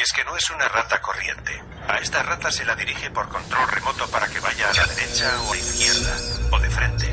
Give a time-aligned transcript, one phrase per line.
[0.00, 1.62] Y es que no es una rata corriente.
[1.86, 5.30] A esta rata se la dirige por control remoto para que vaya a la derecha
[5.42, 6.16] o a izquierda,
[6.52, 7.09] o de frente.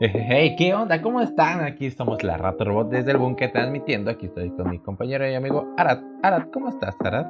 [0.00, 1.02] Hey, ¿qué onda?
[1.02, 1.60] ¿Cómo están?
[1.64, 4.10] Aquí estamos la Rata Robot desde el búnker transmitiendo.
[4.12, 5.98] Aquí estoy con mi compañero y amigo Arad.
[6.22, 7.26] Arad, ¿cómo estás, Arad?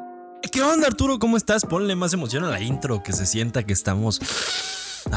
[0.52, 1.18] ¿Qué onda, Arturo?
[1.18, 1.64] ¿Cómo estás?
[1.64, 4.20] Ponle más emoción a la intro, que se sienta que estamos.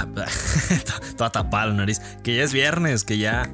[1.17, 1.99] Toda tapada la nariz.
[2.23, 3.51] Que ya es viernes, que ya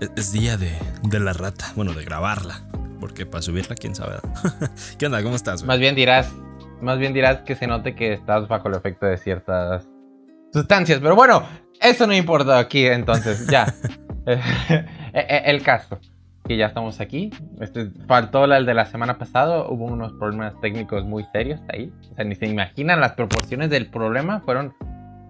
[0.00, 0.70] es- es día de,
[1.02, 1.72] de la rata.
[1.74, 2.60] Bueno, de grabarla.
[3.00, 4.16] Porque para subirla, quién sabe.
[4.98, 5.22] ¿Qué onda?
[5.24, 5.62] ¿Cómo estás?
[5.62, 5.66] güey?
[5.66, 6.32] Más bien dirás,
[6.80, 9.88] más bien dirás que se note que estás bajo el efecto de ciertas
[10.52, 11.00] sustancias.
[11.00, 11.42] Pero bueno,
[11.80, 13.66] eso no importa aquí, entonces, ya.
[14.26, 14.38] Eh,
[15.14, 15.98] eh, el caso,
[16.46, 17.30] que ya estamos aquí.
[17.60, 19.66] Este, faltó el de la semana pasada.
[19.68, 21.90] Hubo unos problemas técnicos muy serios ahí.
[22.12, 24.40] O sea, ni se imaginan las proporciones del problema.
[24.40, 24.74] Fueron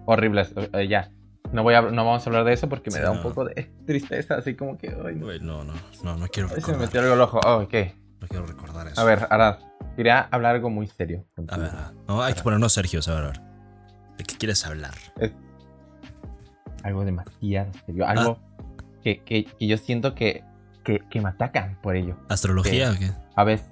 [0.05, 0.53] horribles.
[0.73, 1.09] Eh, ya.
[1.51, 3.23] No, voy a, no vamos a hablar de eso porque me Sí, da un no.
[3.23, 4.35] poco de tristeza.
[4.35, 4.89] Así como que.
[4.89, 5.27] Ay, no.
[5.39, 5.73] No, no,
[6.03, 6.79] no, no quiero Ay, se me recordar.
[6.81, 7.39] metió algo al ojo.
[7.45, 7.73] Oh, ok.
[8.19, 9.01] No quiero recordar eso.
[9.01, 9.55] A ver, Arad.
[9.95, 11.25] Quería hablar algo muy serio.
[11.47, 11.71] A ver,
[12.07, 13.41] no, hay que ponernos serios, a ver, a ver.
[14.21, 14.93] ¿De qué quieres hablar?
[16.83, 18.07] algo demasiado serio.
[18.07, 18.39] Algo
[19.03, 20.43] que, que- que yo siento que,
[20.83, 22.17] que, que me atacan por ello.
[22.29, 23.11] ¿Astrología o qué?
[23.35, 23.67] A veces.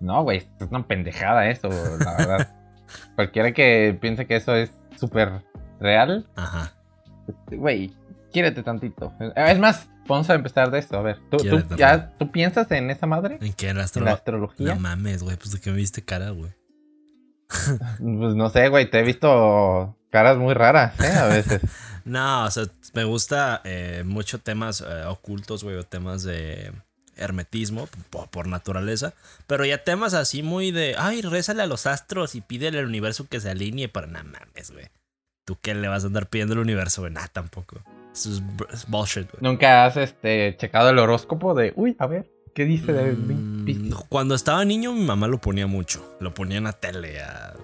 [0.00, 2.54] No, güey, es una pendejada eso, la verdad.
[3.14, 5.42] Cualquiera que piense que eso es súper
[5.80, 6.72] real, Ajá.
[7.48, 7.92] güey,
[8.32, 9.12] quiérete tantito.
[9.36, 10.98] Es más, vamos a empezar de esto.
[10.98, 11.36] A ver, ¿tú,
[11.76, 13.38] ya, ¿tú piensas en esa madre?
[13.40, 13.68] ¿En qué?
[13.68, 14.74] ¿En la, ¿En astro- la astrología?
[14.74, 16.52] No mames, güey, pues de que me viste cara, güey.
[17.48, 21.12] Pues no sé, güey, te he visto caras muy raras, ¿eh?
[21.12, 21.60] A veces.
[22.04, 26.72] No, o sea, me gusta eh, mucho temas eh, ocultos, güey, o temas de
[27.16, 29.12] hermetismo por, por naturaleza.
[29.46, 33.26] Pero ya temas así muy de, ay, rézale a los astros y pídele al universo
[33.28, 34.86] que se alinee para nada mames, güey.
[35.44, 37.12] ¿Tú qué le vas a andar pidiendo al universo, güey?
[37.12, 37.82] Nada, tampoco.
[38.14, 38.30] Eso
[38.72, 39.42] es bullshit, güey.
[39.42, 43.12] ¿Nunca has este, checado el horóscopo de, uy, a ver, ¿qué dice de?
[43.12, 43.94] Mm, Piscis"?
[44.08, 46.16] Cuando estaba niño, mi mamá lo ponía mucho.
[46.18, 47.22] Lo ponía en la tele.
[47.22, 47.54] A.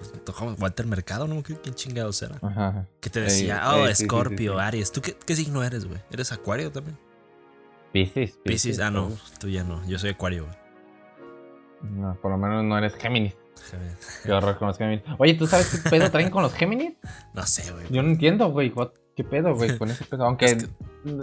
[0.60, 2.36] Walter Mercado, no creo quién chingados era.
[2.40, 2.86] Ajá.
[3.00, 4.58] Que te decía, ey, oh, sí, sí, sí, Scorpio, sí.
[4.60, 4.92] Aries.
[4.92, 5.98] ¿Tú qué, qué signo eres, güey?
[6.12, 6.96] ¿Eres Acuario también?
[7.92, 8.38] Piscis.
[8.44, 9.10] Piscis, ah, no,
[9.40, 9.84] tú ya no.
[9.88, 10.56] Yo soy Acuario, güey.
[11.92, 13.34] No, por lo menos no eres Géminis.
[13.56, 15.02] Déjame- Qué horror con los Géminis.
[15.18, 16.92] Oye, ¿tú sabes qué pedo traen con los Géminis?
[17.34, 17.86] No sé, güey.
[17.90, 18.70] Yo no entiendo, güey.
[18.70, 20.24] what- ¿Qué pedo, güey, con ese pedo?
[20.26, 20.68] Aunque Es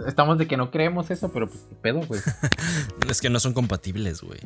[0.06, 2.20] estamos de que no creemos eso, pero pues, ¿qué pedo, güey?
[3.10, 4.40] Es que no son compatibles, güey.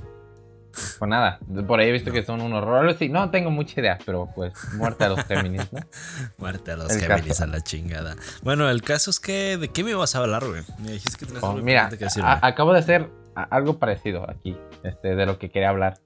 [0.98, 2.98] Pues nada, por ahí he visto que son unos horrores.
[2.98, 5.80] Sí, no tengo mucha idea, pero pues muerte a los Géminis, ¿no?
[6.38, 7.44] Muerte a los El Géminis caso.
[7.44, 8.14] a la chingada.
[8.42, 9.56] Bueno, el caso es que.
[9.56, 10.62] ¿De qué me vas a hablar, güey?
[10.80, 14.28] Me dijiste que tenías Oh, algo mira, que decir, a- acabo de hacer algo parecido
[14.28, 15.98] aquí, este, de lo que quería hablar.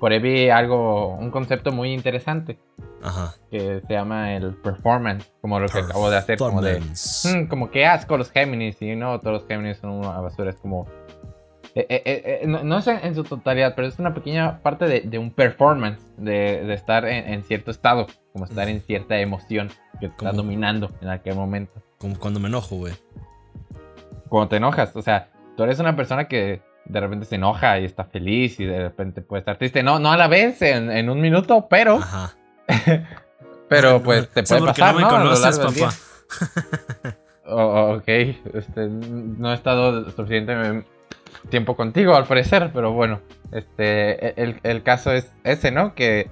[0.00, 2.58] Por ahí vi algo, un concepto muy interesante
[3.04, 3.34] Ajá.
[3.50, 6.80] que se llama el performance, como lo que acabo de hacer, como de.
[6.80, 10.56] "Mm, como que asco los Géminis y no, todos los Géminis son una basura, es
[10.56, 10.86] como...
[11.76, 14.60] eh, eh, eh, eh, no, no es en, en su totalidad, pero es una pequeña
[14.62, 18.80] parte de, de un performance, de, de estar en, en cierto estado, como estar en
[18.80, 19.68] cierta emoción
[20.00, 21.82] que te está dominando en aquel momento.
[21.98, 22.94] Como cuando me enojo, güey.
[24.28, 27.84] Cuando te enojas, o sea, tú eres una persona que de repente se enoja y
[27.84, 29.82] está feliz y de repente puede estar triste.
[29.82, 32.32] No, no a la vez en, en un minuto, pero, Ajá.
[33.68, 35.10] Pero pues te puede porque pasar, no me ¿no?
[35.10, 35.94] Conoces, papá.
[37.46, 40.84] Oh, oh, ok, este, no he estado suficiente
[41.50, 43.20] tiempo contigo al parecer, pero bueno,
[43.52, 45.94] este, el, el caso es ese, ¿no?
[45.94, 46.30] Que,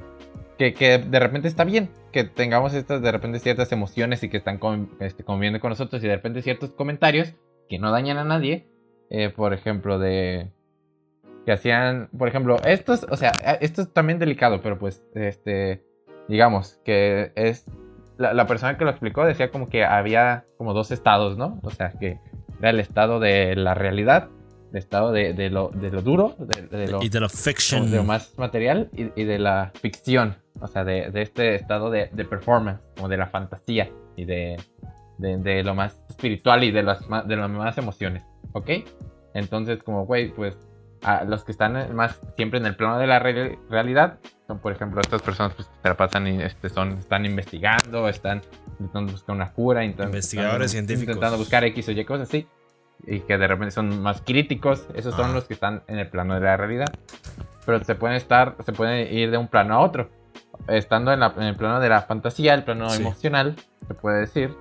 [0.59, 4.37] que, que de repente está bien que tengamos estas de repente ciertas emociones y que
[4.37, 7.33] están con- este, conviviendo con nosotros y de repente ciertos comentarios
[7.69, 8.67] que no dañan a nadie,
[9.11, 10.51] eh, por ejemplo, de
[11.47, 15.83] que hacían, por ejemplo, estos, o sea, esto es también delicado, pero pues, este,
[16.29, 17.65] digamos que es
[18.19, 21.59] la, la persona que lo explicó decía como que había como dos estados, ¿no?
[21.63, 22.19] O sea, que
[22.61, 24.29] era el estado de la realidad,
[24.71, 27.91] el estado de, de lo, de lo duro, de, de lo, Y de la fiction.
[27.91, 31.91] de lo más material y, y de la ficción, o sea, de, de este estado
[31.91, 34.57] de, de performance, como de la fantasía y de,
[35.65, 38.71] lo más espiritual y de las, de las más emociones, ¿ok?
[39.35, 40.57] Entonces, como, güey, pues
[41.03, 44.19] a los que están más siempre en el plano de la re- realidad
[44.59, 48.43] por ejemplo, estas personas pues, se la pasan y este, son, están investigando, están
[48.79, 51.15] intentando buscar una cura, intentando, Investigadores están científicos.
[51.15, 52.47] intentando buscar X o Y cosas así,
[53.07, 55.35] y que de repente son más críticos, esos son Ajá.
[55.35, 56.87] los que están en el plano de la realidad.
[57.67, 60.11] Pero se pueden estar, se pueden ir de un plano a otro.
[60.69, 63.01] Estando en, la- en el plano de la fantasía, el plano Sí.
[63.03, 63.57] emocional,
[63.87, 64.55] se puede decir.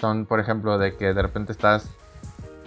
[0.00, 1.88] Son, por ejemplo, de que de repente estás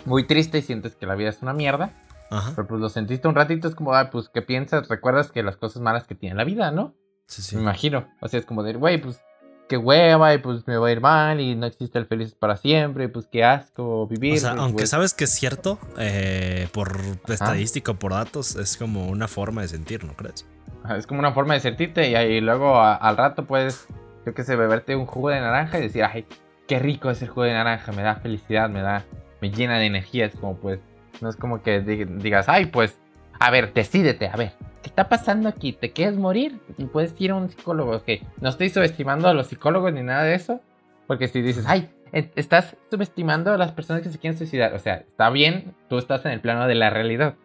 [0.06, 1.92] muy triste y sientes que la vida es una mierda.
[2.30, 2.52] Ajá.
[2.56, 4.88] Pero pues lo sentiste un ratito, es como, ah, pues, ¿qué piensas?
[4.88, 6.94] Recuerdas que las cosas malas que tiene la vida, ¿no?
[7.28, 7.56] Sí, sí.
[7.56, 8.08] Me imagino.
[8.22, 9.22] O sea, es como de, güey, pues,
[9.68, 12.56] qué hueva, y pues me va a ir mal, y no existe el feliz para
[12.58, 14.34] siempre, y pues qué asco vivir.
[14.34, 14.88] O sea, pues, aunque güey.
[14.88, 19.68] sabes que es cierto, eh, por estadística o por datos, es como una forma de
[19.68, 20.46] sentir, ¿no crees?
[20.84, 23.88] Ajá, Es como una forma de sentirte, y, ahí luego a- al rato puedes,
[24.26, 26.28] yo qué sé, beberte un jugo de naranja y decir, ay,
[26.68, 29.04] qué rico es el jugo de naranja, me da felicidad, me da,
[29.42, 30.26] me llena de energía.
[30.28, 30.80] Es como, pues,
[31.22, 32.98] no es como que di- digas, ay, pues,
[33.40, 35.74] a ver, decídete, a ver, ¿qué está pasando aquí?
[35.74, 36.60] ¿Te quieres morir?
[36.78, 38.08] Y puedes ir a un psicólogo, ok.
[38.42, 40.62] No estoy subestimando a los psicólogos ni nada de eso,
[41.08, 44.80] porque si dices, ay, e- estás subestimando a las personas que se quieren suicidar, o
[44.80, 47.36] sea, está bien, tú estás en el plano de la realidad.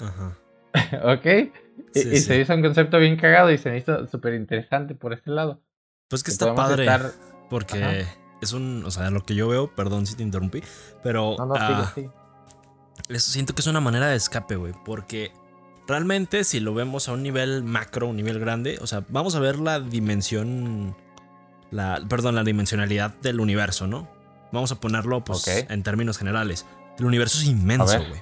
[0.00, 0.36] Ajá.
[1.12, 1.26] ¿Ok?
[1.94, 2.18] Y, Sí, y sí.
[2.20, 5.60] se hizo un concepto bien cagado y se me hizo súper interesante por ese lado.
[6.08, 6.84] Pues que Que está padre.
[6.84, 7.10] estar-
[7.50, 7.92] Porque Ajá.
[8.40, 8.82] es un.
[8.86, 10.62] O sea, lo que yo veo, perdón si te interrumpí.
[11.02, 11.34] Pero.
[11.38, 12.14] No, no, ah, sigue, sigue.
[13.08, 14.74] Es- siento que es una manera de escape, güey.
[14.84, 15.32] Porque
[15.86, 19.40] realmente, si lo vemos a un nivel macro, un nivel grande, o sea, vamos a
[19.40, 20.96] ver la dimensión.
[21.70, 24.08] La, perdón, la dimensionalidad del universo, ¿no?
[24.52, 26.66] Vamos a ponerlo, pues, en términos generales.
[26.98, 28.20] El universo es inmenso, güey.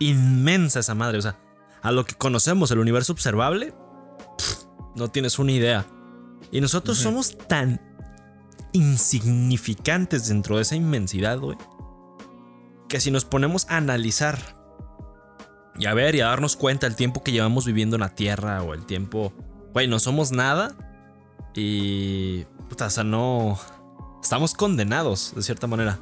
[0.00, 1.18] Inmensa esa madre.
[1.18, 1.38] O sea,
[1.82, 3.72] a lo que conocemos, el universo observable,
[4.36, 4.64] pff,
[4.96, 5.86] no tienes una idea.
[6.50, 7.80] Y nosotros somos tan
[8.72, 11.56] insignificantes dentro de esa inmensidad, güey.
[12.88, 14.38] Que si nos ponemos a analizar
[15.78, 18.62] y a ver y a darnos cuenta el tiempo que llevamos viviendo en la Tierra
[18.62, 19.32] o el tiempo,
[19.72, 20.74] güey, no somos nada
[21.54, 23.58] y, puta, o sea, no,
[24.22, 25.98] estamos condenados de cierta manera.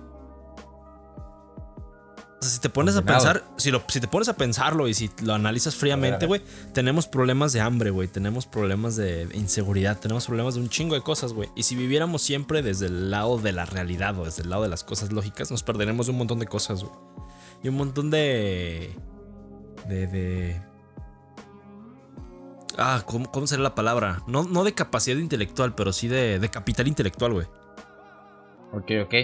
[2.46, 5.10] Sea, si te pones a pensar, si, lo- si te pones a pensarlo y si
[5.22, 10.54] lo analizas fríamente, güey, tenemos problemas de hambre, güey, tenemos problemas de inseguridad, tenemos problemas
[10.54, 11.48] de un chingo de cosas, güey.
[11.56, 14.69] Y si viviéramos siempre desde el lado de la realidad o desde el lado de
[14.69, 16.94] las cosas lógicas, nos perderemos de un montón de cosas, güey.
[17.62, 18.94] Y un montón de...
[19.88, 20.06] De...
[20.06, 20.60] de
[22.78, 24.22] ah, ¿cómo, cómo sería la palabra?
[24.26, 27.46] No, no de capacidad intelectual, pero sí de, de capital intelectual, güey.
[28.72, 29.14] Ok, ok.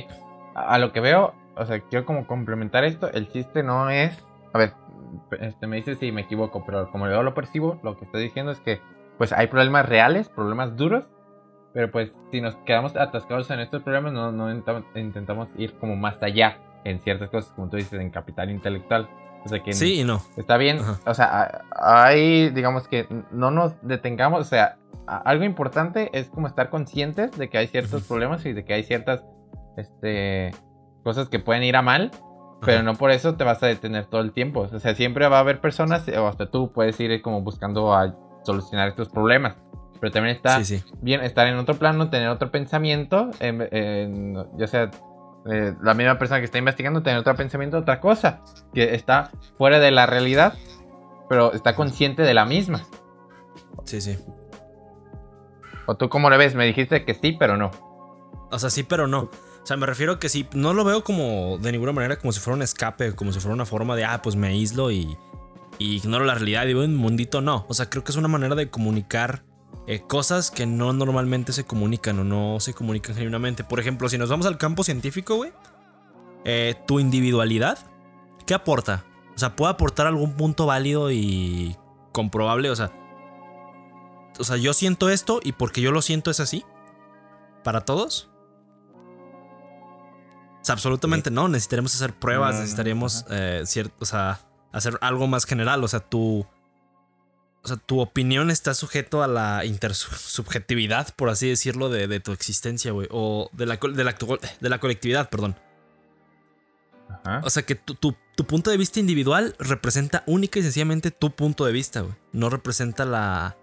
[0.54, 3.10] A, a lo que veo, o sea, quiero como complementar esto.
[3.10, 4.24] El chiste no es.
[4.52, 4.72] A ver,
[5.40, 8.52] este, me dice si me equivoco, pero como yo lo percibo, lo que estoy diciendo
[8.52, 8.80] es que,
[9.18, 11.08] pues hay problemas reales, problemas duros.
[11.74, 14.50] Pero pues si nos quedamos atascados en estos problemas, no, no
[14.94, 19.08] intentamos, ir como más allá en ciertas cosas, como tú dices, en capital intelectual.
[19.44, 20.20] O sea que Sí y no.
[20.36, 20.98] Está bien, Ajá.
[21.06, 24.76] o sea, hay, digamos que no nos detengamos, o sea,
[25.06, 28.08] algo importante es como estar conscientes de que hay ciertos Ujú.
[28.08, 29.24] problemas y de que hay ciertas,
[29.76, 30.52] este,
[31.02, 32.10] cosas que pueden ir a mal,
[32.64, 35.38] pero no por eso te vas a detener todo el tiempo, o sea, siempre va
[35.38, 38.14] a haber personas, o hasta tú puedes ir como buscando a
[38.44, 39.56] solucionar estos problemas,
[40.00, 40.84] pero también está Sí, sí.
[41.00, 44.90] bien estar en otro plano, tener otro pensamiento, en- en- ya sea
[45.50, 49.80] eh, la misma persona que está investigando, tener otro pensamiento, otra cosa, que está fuera
[49.80, 50.54] de la realidad,
[51.28, 52.82] pero está consciente de la misma.
[53.84, 54.16] Sí, sí.
[55.86, 56.54] ¿O tú cómo lo ves?
[56.54, 57.72] Me dijiste que sí, pero no.
[58.52, 59.30] O sea, sí, pero no.
[59.62, 62.40] O sea, me refiero que sí, no lo veo como de ninguna manera como si
[62.40, 65.16] fuera un escape, como si fuera una forma de, ah, pues me aíslo y,
[65.78, 67.40] y ignoro la realidad y vivo en un mundito.
[67.40, 69.44] No, o sea, creo que es una manera de comunicar
[69.86, 73.62] eh, cosas que no normalmente se comunican o no se comunican genuinamente.
[73.62, 75.52] Por ejemplo, si nos vamos al campo científico, güey,
[76.44, 77.78] eh, tu individualidad,
[78.46, 79.04] ¿qué aporta?
[79.34, 81.76] O sea, ¿puede aportar algún punto válido y
[82.10, 82.68] comprobable?
[82.70, 82.92] O sea,
[84.38, 86.64] o sea, yo siento esto y porque yo lo siento es así.
[87.62, 88.31] ¿Para todos?
[90.62, 91.48] O sea, absolutamente no.
[91.48, 94.40] Necesitaremos hacer pruebas, No, no, necesitaríamos eh, cierto, o sea,
[94.72, 95.82] hacer algo más general.
[95.84, 96.46] O sea, tu.
[97.64, 102.32] O sea, tu opinión está sujeto a la intersubjetividad, por así decirlo, de, de tu
[102.32, 103.06] existencia, güey.
[103.10, 104.16] O de la, de, la,
[104.60, 105.56] de la colectividad, perdón.
[107.08, 107.40] Ajá.
[107.44, 111.30] O sea que tu, tu- tu punto de vista individual representa única y sencillamente tu
[111.36, 112.14] punto de vista, güey.
[112.32, 113.56] No representa la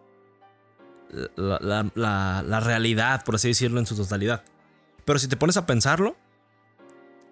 [1.35, 4.43] la, la- la- la realidad, por así decirlo, en su totalidad.
[5.05, 6.15] Pero si te pones a pensarlo,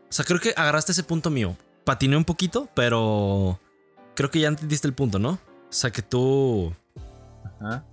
[0.10, 1.56] o sea, creo que agarraste ese punto mío.
[1.84, 3.60] Patiné un poquito, pero
[4.16, 5.32] creo que ya entendiste el punto, ¿no?
[5.32, 6.74] O sea, que tú,
[7.62, 7.84] Ajá.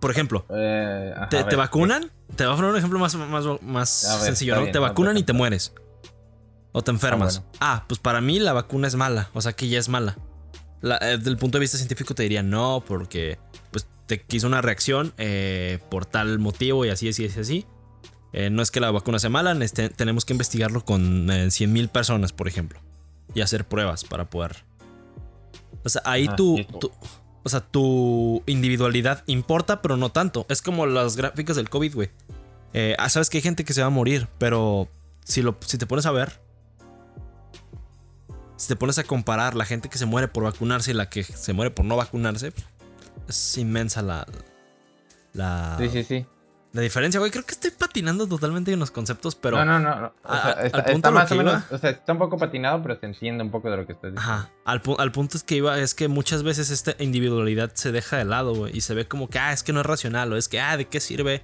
[0.00, 2.10] por ejemplo, Eh, ajá, te, vacunan.
[2.36, 4.60] Te voy a poner un ejemplo más, más, más ver, sencillo, ¿no?
[4.62, 5.72] bien, te vacunan y te mueres.
[6.72, 7.40] O te enfermas.
[7.40, 7.52] bueno.
[7.60, 9.28] Ah, pues para mí la vacuna es mala.
[9.34, 10.16] O sea que ya es mala.
[10.80, 13.38] La- eh, desde el punto de vista científico te diría no, porque
[13.72, 17.66] pues te quiso una reacción eh, por tal motivo y así, así, así, así.
[18.32, 21.88] Eh, no es que la vacuna sea mala, este- tenemos que investigarlo con 100 mil
[21.88, 22.80] personas, por ejemplo.
[23.34, 24.64] Y hacer pruebas para poder.
[25.84, 26.92] O sea, ahí tú- tú-
[27.42, 30.44] O sea, tu individualidad importa, pero no tanto.
[30.50, 32.10] Es como las gráficas del COVID, güey.
[32.74, 34.88] Eh, ah, sabes que hay gente que se va a morir, pero
[35.24, 36.38] si, lo, si te pones a ver,
[38.56, 41.24] si te pones a comparar la gente que se muere por vacunarse y la que
[41.24, 42.52] se muere por no vacunarse,
[43.26, 44.26] es inmensa la.
[45.32, 46.26] La, Sí, sí, sí.
[46.72, 47.30] La diferencia, güey.
[47.32, 49.56] Creo que estoy patinando totalmente en los conceptos, pero.
[49.64, 50.00] no, no, no.
[50.00, 50.06] no.
[50.22, 51.52] O a- sea, al está, punto está más o menos.
[51.54, 53.92] iba- O sea, está un poco patinado, pero se entiende un poco de lo que
[53.94, 54.20] estás diciendo.
[54.20, 54.50] Ajá.
[54.64, 58.18] Al, pu- al punto es que iba, es que muchas veces esta individualidad se deja
[58.18, 58.76] de lado, güey.
[58.76, 60.32] Y se ve como que, ah, es que no es racional.
[60.32, 61.42] O es que, ah, ¿de qué sirve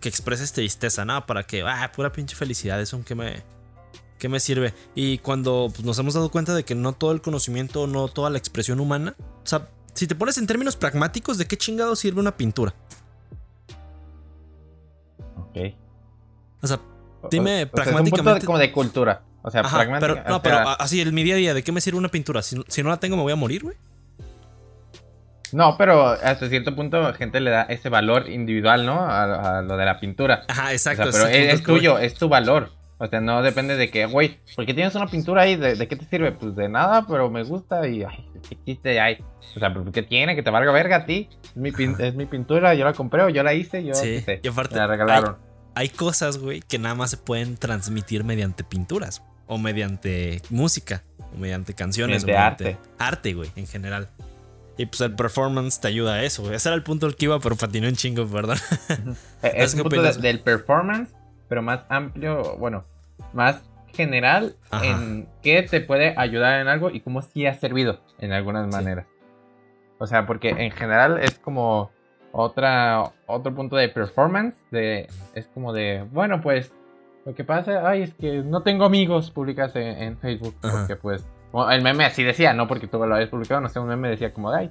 [0.00, 1.04] que expreses tristeza?
[1.04, 2.80] No, para que, ah, pura pinche felicidad.
[2.80, 3.42] Eso que me.
[4.18, 4.74] ¿Qué me sirve?
[4.94, 8.28] Y cuando pues, nos hemos dado cuenta de que no todo el conocimiento, no toda
[8.28, 9.14] la expresión humana.
[9.18, 12.74] O sea, si te pones en términos pragmáticos, ¿de qué chingado sirve una pintura?
[15.50, 15.74] Ok.
[16.62, 16.80] O sea,
[17.30, 19.22] Dime o- o sea, es un punto pragmáticamente- como de cultura.
[19.42, 20.14] O sea, ajá, pragmática.
[20.14, 22.08] pero, no, pero sea, así, en mi día a día, ¿de qué me sirve una
[22.10, 22.42] pintura?
[22.42, 23.76] Si, si no la tengo, me voy a morir, güey.
[25.52, 29.00] No, pero hasta cierto punto gente le da ese valor individual, ¿no?
[29.00, 30.44] A, a lo de la pintura.
[30.48, 31.10] Ajá, O exacto.
[31.10, 32.70] sea, pero es, tuyo, es tu valor.
[32.98, 35.96] O sea, no depende de que, güey, porque tienes una pintura ahí, ¿de, de qué
[35.96, 36.32] te sirve?
[36.32, 39.22] Pues de nada, pero me gusta y, ay, ¿qué chiste hay?
[39.56, 40.34] O sea, ¿pero ¿qué tiene?
[40.36, 41.28] Que te valga verga a ti.
[41.42, 44.48] Es mi, es pintura, yo la compré o yo la hice, yo Sí, sé, y
[44.48, 45.36] aparte, me la regalaron.
[45.74, 49.22] hay cosas, güey, que nada más se pueden transmitir mediante pinturas.
[49.46, 51.02] O mediante música.
[51.34, 52.24] O mediante canciones.
[52.24, 54.08] Mediante o mediante arte, güey, en general.
[54.78, 56.54] Y pues el performance te ayuda a eso, güey.
[56.54, 58.56] Ese era el punto al que iba, pero patinó en chingo, perdón.
[59.42, 61.10] Es ¿qué un punto de- del performance,
[61.48, 62.84] pero más amplio, bueno,
[63.32, 63.56] más
[63.94, 64.86] general Ajá.
[64.86, 68.72] en qué te puede ayudar en algo y cómo sí ha servido en algunas Sí.
[68.72, 69.06] maneras.
[69.98, 71.90] O sea, porque en general es como
[72.32, 76.72] otra otro punto de performance, de es como de, bueno, pues
[77.26, 80.78] lo que pasa, ay, es que no tengo amigos, publicas en, en Facebook, Ajá.
[80.78, 83.78] porque pues bueno, el meme así decía, no porque tú lo habías publicado, no sé,
[83.80, 84.70] un meme decía como, ay,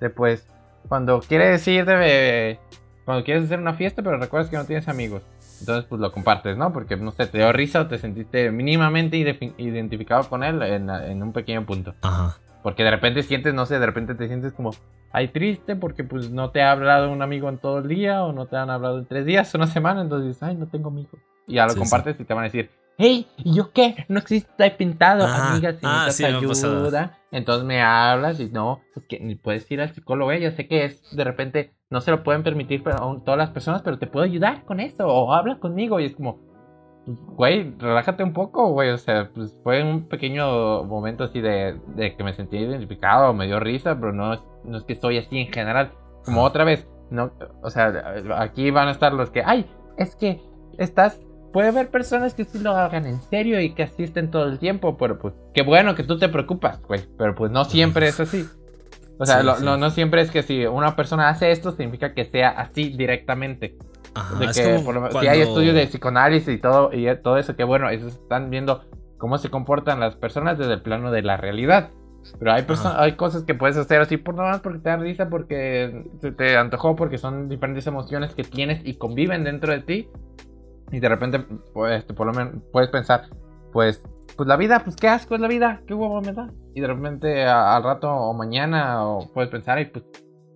[0.00, 0.46] de pues
[0.88, 2.58] cuando quieres ir de
[3.04, 5.22] cuando quieres hacer una fiesta, pero recuerdas que no tienes amigos.
[5.60, 6.72] Entonces, pues lo compartes, ¿no?
[6.72, 9.16] Porque, no sé, te dio risa o te sentiste mínimamente
[9.58, 11.94] identificado con él en, en un pequeño punto.
[12.02, 12.38] Ajá.
[12.62, 14.72] Porque de repente sientes, no sé, de repente te sientes como,
[15.12, 18.32] ay, triste porque pues no te ha hablado un amigo en todo el día o
[18.32, 21.20] no te han hablado en tres días, una semana, entonces dices, ay, no tengo amigos.
[21.46, 24.04] Y ya lo Sí, compartes y te van a decir, hey, ¿y yo qué?
[24.08, 25.52] No existe, está pintado, Ajá.
[25.52, 27.12] amiga, si Ah, me ayuda.
[27.30, 30.66] Entonces me hablas y no, es que ni puedes ir al psicólogo, eh, ya sé
[30.66, 34.06] que es, de repente, no se lo pueden permitir aún todas las personas, pero te
[34.06, 36.40] puedo ayudar con eso, o habla conmigo, y es como,
[37.06, 41.78] pues, güey, relájate un poco, güey, o sea, pues fue un pequeño momento así de,
[41.94, 45.18] de que me sentí identificado, me dio risa, pero no es, no es que estoy
[45.18, 45.92] así en general,
[46.24, 47.30] como otra vez, no,
[47.62, 50.40] o sea, aquí van a estar los que, ay, es que
[50.78, 51.20] estás,
[51.52, 54.96] puede haber personas que sí lo hagan en serio y que asisten todo el tiempo,
[54.96, 58.46] pero pues, qué bueno que tú te preocupas, güey, pero pues no siempre es así.
[59.18, 59.64] O sea, Sí, lo- sí.
[59.64, 63.76] No, no siempre es que si una persona hace esto, significa que sea así directamente.
[64.14, 64.38] Ajá.
[64.38, 66.90] De es que como por lo menos- si cuando- hay estudios de psicoanálisis y todo,
[66.92, 68.84] y todo eso, que bueno, esos están viendo
[69.18, 71.90] cómo se comportan las personas desde el plano de la realidad.
[72.38, 72.64] Pero hay,
[72.96, 76.30] hay cosas que puedes hacer así por nada más porque te da risa, porque se
[76.30, 80.08] te antojó, porque son diferentes emociones que tienes y conviven dentro de ti.
[80.90, 81.40] Y de repente,
[81.74, 83.28] pues, por lo menos puedes pensar,
[83.72, 84.02] pues,
[84.36, 86.50] pues la vida, pues qué asco es la vida, qué huevo me da.
[86.74, 90.04] Y de repente a- al rato o mañana o puedes pensar, y pues,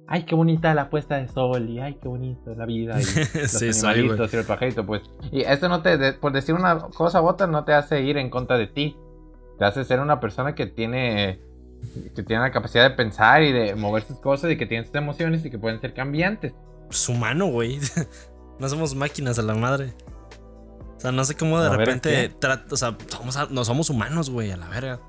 [0.07, 2.95] ay, qué bonita la puesta de sol, y ay, qué bonito es la vida.
[3.01, 3.05] Y
[3.41, 5.03] los Sí, soy, animalitos y el pajarito, pues.
[5.31, 8.17] Y esto no te, de- por decir una cosa u otra, no te hace ir
[8.19, 8.97] en contra de ti.
[9.59, 11.41] Te hace ser una persona que tiene,
[12.15, 14.95] que tiene la capacidad de pensar y de mover sus cosas y que tiene sus
[14.95, 16.55] emociones y que pueden ser cambiantes.
[16.91, 17.79] Es humano, güey.
[18.59, 19.93] No somos máquinas a la madre.
[21.03, 23.91] O sea, no sé cómo de A ver, repente trata, o sea, somos, no somos
[23.91, 25.01] humanos, güey, a la verga.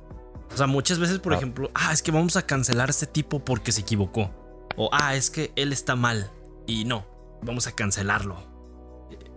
[0.52, 1.38] O sea, muchas veces, por Ah.
[1.38, 4.32] ejemplo, ah, es que vamos a cancelar a este tipo porque se equivocó.
[4.76, 6.32] O, ah, es que él está mal.
[6.66, 7.06] Y no,
[7.44, 8.38] vamos a cancelarlo.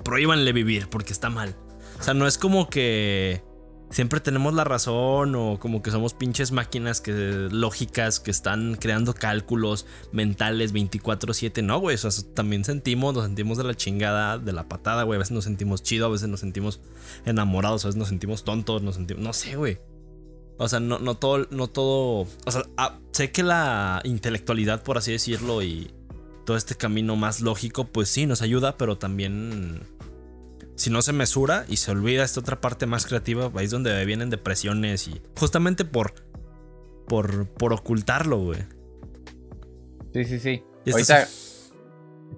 [0.03, 1.55] Prohíbanle vivir porque está mal.
[2.01, 3.43] O sea, no es como que
[3.91, 9.15] siempre tenemos la razón o como que somos pinches máquinas que lógicas que están creando
[9.15, 11.63] cálculos mentales 24/7.
[11.63, 15.17] No, güey, o sea, también sentimos, nos sentimos de la chingada, de la patada, güey.
[15.17, 16.81] A veces nos sentimos chido, a veces nos sentimos
[17.25, 19.79] enamorados, a veces nos sentimos tontos, nos sentimos, no sé, güey.
[20.59, 24.97] O sea, no, no todo, no todo, o sea, ah, sé que la intelectualidad, por
[24.97, 25.91] así decirlo, y
[26.47, 29.83] todo este camino más lógico, pues sí, nos ayuda, pero también
[30.77, 34.05] si no se mesura y se olvida esta otra parte más creativa, ahí es donde
[34.05, 36.15] vienen depresiones y justamente por
[37.09, 38.61] por por ocultarlo, güey.
[40.13, 40.65] Sí, sí, sí.
[40.91, 41.27] Ahorita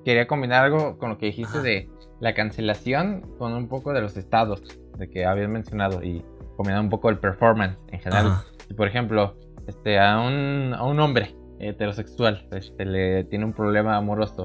[0.04, 1.62] quería combinar algo con lo que dijiste Ajá.
[1.62, 1.90] de
[2.20, 4.62] la cancelación con un poco de los estados
[4.96, 6.24] de que habías mencionado y
[6.56, 8.26] combinar un poco el performance en general.
[8.26, 8.44] Ajá.
[8.68, 13.96] Y, por ejemplo, este, a, un, a un hombre heterosexual este, le tiene un problema
[13.96, 14.44] amoroso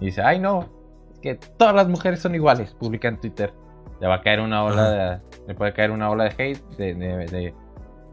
[0.00, 0.79] y dice, ay no,
[1.20, 3.52] que todas las mujeres son iguales, publica en Twitter.
[4.00, 6.94] le va a caer una ola de, le puede caer una ola de hate de,
[6.94, 7.54] de, de,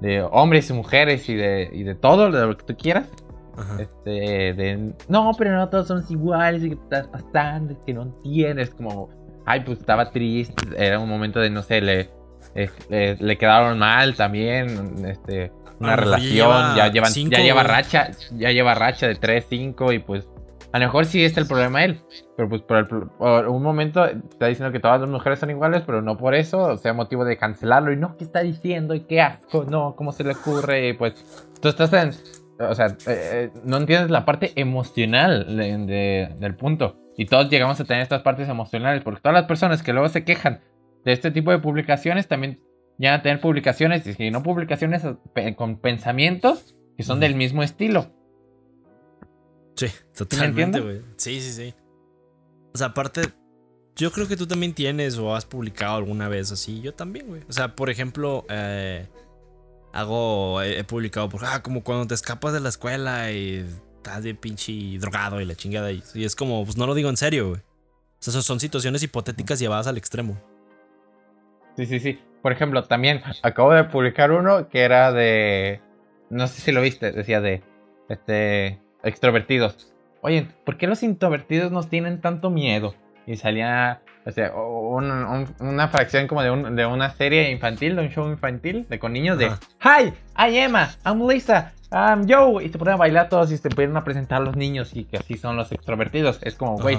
[0.02, 3.10] de hombres y mujeres y de, y de todo, de lo que tú quieras.
[3.58, 3.82] Ajá.
[3.82, 8.70] Este, de, no, pero no todos son iguales y que estás pasando, que no entiendes,
[8.70, 9.10] como,
[9.46, 12.12] ay, pues estaba triste, era un momento de, no sé, le,
[12.54, 16.92] eh, le, le quedaron mal también, este, una A lo mejor ya relación, lleva ya,
[16.92, 20.30] llevan, cinco, ya lleva racha, ya lleva racha de 3, 5 y pues,
[20.72, 22.02] a lo mejor sí es el problema él,
[22.36, 25.84] pero pues por, el, por un momento está diciendo que todas las mujeres son iguales,
[25.86, 28.94] pero no por eso, o sea, motivo de cancelarlo y no, ¿qué está diciendo?
[28.94, 30.90] Y qué asco, no, ¿cómo se le ocurre?
[30.90, 31.14] Y pues,
[31.62, 32.12] tú estás en,
[32.60, 36.98] o sea, eh, eh, no entiendes la parte emocional de- de- del punto.
[37.18, 40.24] Y todos llegamos a tener estas partes emocionales, porque todas las personas que luego se
[40.24, 40.60] quejan
[41.04, 42.60] de este tipo de publicaciones también
[43.00, 47.64] llegan a tener publicaciones, y si no publicaciones pe- con pensamientos que son del mismo
[47.64, 48.08] estilo.
[49.78, 51.02] Sí, totalmente, güey.
[51.18, 51.74] Sí, sí, sí.
[52.74, 53.22] O sea, aparte,
[53.96, 56.82] yo creo que tú también tienes o has publicado alguna vez así.
[56.82, 57.44] Yo también, güey.
[57.48, 59.08] O sea, por ejemplo, eh,
[59.94, 63.66] hago, he, he publicado, por, ah, como cuando te escapas de la escuela y
[63.98, 65.92] estás de pinche drogado y la chingada.
[65.92, 67.62] Y, y es como, pues no lo digo en serio, güey.
[68.20, 70.42] O sea, son situaciones hipotéticas llevadas al extremo.
[71.78, 72.20] Sí, sí, sí.
[72.42, 75.82] Por ejemplo, también acabo de publicar uno que era de.
[76.30, 77.62] No sé si lo viste, decía de.
[78.10, 78.82] Este.
[79.08, 79.92] Extrovertidos.
[80.22, 82.96] Oye, ¿por qué los introvertidos nos tienen tanto miedo?
[83.26, 84.02] Y salía.
[84.26, 88.10] O sea, un- un- una fracción como de, un- de una serie infantil, de un
[88.10, 89.48] show infantil, de con niños de.
[89.84, 92.64] Hi, I'm Emma, I'm Lisa, I'm Joe.
[92.64, 95.06] Y se ponen a bailar todos y se ponen a presentar a los niños y
[95.06, 96.40] que así son los extrovertidos.
[96.44, 96.98] Es como, güey,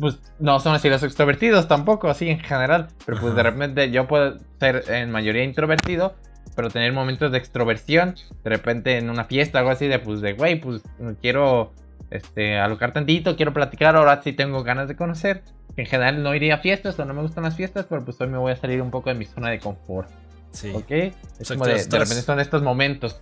[0.00, 2.88] pues no son así los extrovertidos tampoco, así en general.
[3.06, 6.14] Pero pues de repente yo puedo ser en mayoría introvertido,
[6.54, 8.14] pero tener momentos de extroversión.
[8.44, 10.82] De repente en una fiesta o algo así de pues de güey, pues
[11.20, 11.72] quiero
[12.10, 15.42] este alocar tantito, quiero platicar, ahora sí tengo ganas de conocer.
[15.76, 18.28] En general no iría a fiestas o no me gustan las fiestas, pero pues hoy
[18.28, 20.08] me voy a salir un poco de mi zona de confort.
[20.50, 20.72] Sí.
[20.74, 20.90] ¿Ok?
[20.90, 23.20] Es como de, de repente son estos momentos.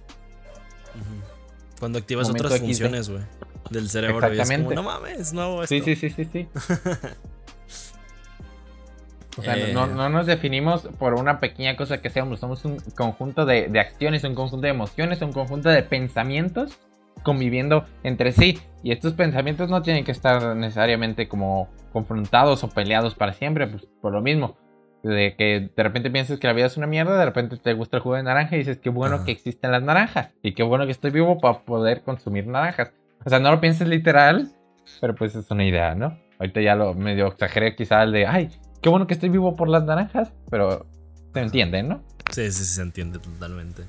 [1.78, 3.22] Cuando activas Momento otras funciones, güey.
[3.70, 4.14] Del cerebro.
[4.14, 4.74] y es como, Exactamente.
[4.74, 5.74] no mames, no, esto.
[5.74, 6.48] Sí, sí, sí, sí, sí.
[9.38, 9.72] O sea, Eh.
[9.74, 13.80] no, no nos definimos por una pequeña cosa que seamos, somos un conjunto de, de
[13.80, 16.78] acciones, un conjunto de emociones, un conjunto de pensamientos
[17.22, 18.58] conviviendo entre sí.
[18.82, 23.86] Y estos pensamientos no tienen que estar necesariamente como confrontados o peleados para siempre, pues
[24.00, 24.56] por lo mismo.
[25.02, 27.98] De que de repente piensas que la vida es una mierda, de repente te gusta
[27.98, 30.84] el jugo de naranja y dices qué bueno que existen las naranjas y qué bueno
[30.86, 32.92] que estoy vivo para poder consumir naranjas.
[33.24, 34.48] O sea, no lo pienses literal,
[35.00, 36.18] pero pues es una idea, ¿no?
[36.38, 39.68] Ahorita ya lo medio exageré quizá el de, ay, qué bueno que estoy vivo por
[39.68, 40.86] las naranjas, pero
[41.32, 42.02] se entiende, ¿no?
[42.30, 43.84] Sí, sí, sí, se entiende totalmente.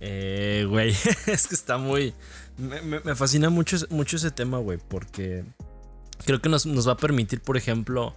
[0.00, 0.90] Eh, güey,
[1.26, 2.14] es que está muy...
[2.58, 5.44] Me, fascina mucho, mucho ese tema, güey, porque
[6.24, 8.14] creo que nos, nos va a permitir, por ejemplo,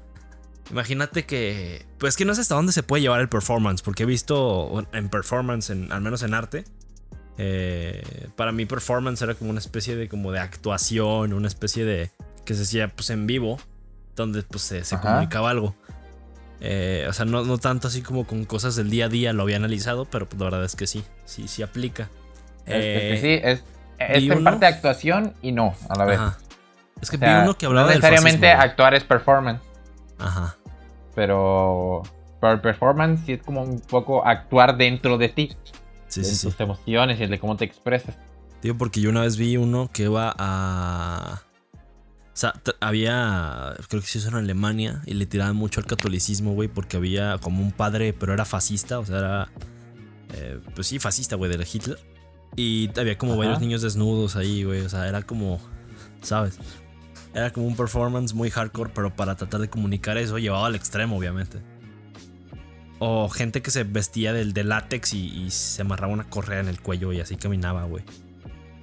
[0.72, 1.86] imagínate que...
[1.98, 5.10] Pues que no sé hasta dónde se puede llevar el performance, porque he visto en
[5.10, 6.64] performance, en, al menos en arte,
[7.38, 12.12] eh, para mí performance era como una especie de, como de actuación, una especie de...
[12.46, 13.60] que se hacía pues en vivo,
[14.24, 15.76] donde pues se, comunicaba algo.
[16.62, 19.44] Eh, o sea, no, no tanto así como con cosas del día a día lo
[19.44, 22.10] había analizado, pero pues, la verdad es que sí, sí, sí aplica.
[22.66, 23.64] Es- es que Eh, sí, es,
[24.18, 26.20] es en uno- parte actuación y no, a la vez.
[26.20, 26.38] ajá.
[27.02, 28.70] Es que O sea, vi uno que hablaba no del necesariamente fascismo, güey.
[28.70, 29.62] actuar es performance,
[30.18, 30.56] Ajá.
[31.16, 32.04] pero,
[32.42, 35.56] pero performance sí es como un poco actuar dentro de ti,
[36.10, 36.48] Sí, de sí, sí.
[36.48, 38.16] tus emociones y de cómo te expresas.
[38.62, 41.42] Tío, porque yo una vez vi uno que iba a.
[42.40, 43.76] O sea, había.
[43.90, 47.38] Creo que se hizo en Alemania y le tiraban mucho al catolicismo, güey, porque había
[47.40, 49.52] como un padre, pero era fascista, o sea, era.
[50.36, 52.00] eh, pues sí, fascista, güey, de Hitler.
[52.56, 53.40] Y había como Ajá.
[53.40, 55.60] varios niños desnudos ahí, güey, o sea, era como.
[56.22, 56.58] ¿Sabes?
[57.34, 61.18] Era como un performance muy hardcore, pero para tratar de comunicar eso, llevado al extremo,
[61.18, 61.58] obviamente.
[63.00, 66.70] O gente que se vestía del de látex y, y se amarraba una correa en
[66.70, 68.06] el cuello y así caminaba, güey.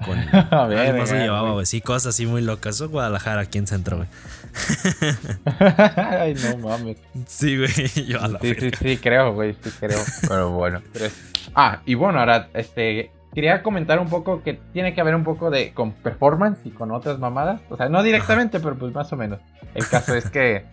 [0.05, 0.19] Con,
[0.51, 1.67] A ver, Algo se verga, llevaba, güey.
[1.67, 2.77] Sí, cosas así muy locas.
[2.77, 4.09] Eso es Guadalajara, aquí en centro, güey.
[5.99, 6.97] Ay, no mames.
[7.27, 7.71] Sí, güey.
[8.07, 9.99] Yo a la Sí, sí, sí, creo, güey, sí creo.
[10.29, 10.83] Pero bueno.
[10.93, 15.15] pero es- Ah, y bueno, ahora, este, quería comentar un poco que tiene que haber
[15.15, 17.61] un poco de con performance y con otras mamadas.
[17.71, 19.41] O sea, no directamente, pero pues más o menos.
[19.75, 20.67] El caso es que